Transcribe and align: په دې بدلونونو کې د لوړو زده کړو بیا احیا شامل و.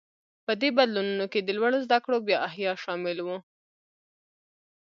په 0.45 0.51
دې 0.61 0.69
بدلونونو 0.77 1.25
کې 1.31 1.39
د 1.41 1.49
لوړو 1.57 1.77
زده 1.85 1.97
کړو 2.05 2.17
بیا 2.27 2.37
احیا 2.47 2.71
شامل 2.83 3.17
و. 3.25 3.27